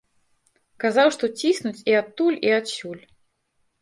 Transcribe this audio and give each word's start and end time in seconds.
Казаў, 0.83 1.07
што 1.17 1.25
ціснуць 1.41 1.85
і 1.93 1.97
адтуль, 2.01 2.41
і 2.49 2.55
адсюль. 2.59 3.03